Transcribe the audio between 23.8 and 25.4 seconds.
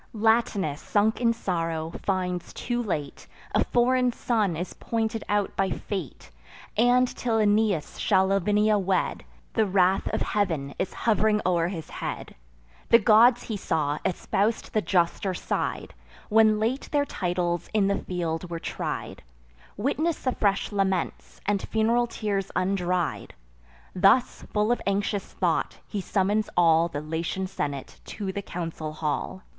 Thus, full of anxious